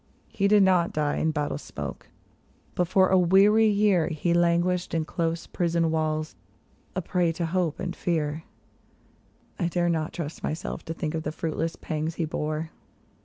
He 0.29 0.47
did 0.47 0.63
not 0.63 0.91
die 0.93 1.17
in 1.17 1.29
battle 1.29 1.59
smoke, 1.59 2.07
but 2.73 2.87
for 2.87 3.09
a 3.09 3.19
weary 3.19 3.67
year 3.67 4.07
He 4.07 4.33
languished 4.33 4.95
in 4.95 5.05
close 5.05 5.45
prison 5.45 5.91
walls, 5.91 6.35
a 6.95 7.03
prey 7.03 7.31
to 7.33 7.45
hope 7.45 7.79
and 7.79 7.95
fear; 7.95 8.43
I 9.59 9.67
dare 9.67 9.89
not 9.89 10.11
trust 10.11 10.41
myself 10.41 10.83
to 10.85 10.95
think 10.95 11.13
of 11.13 11.21
the 11.21 11.31
fruitless 11.31 11.75
pangs 11.75 12.15
he 12.15 12.25
bore. 12.25 12.71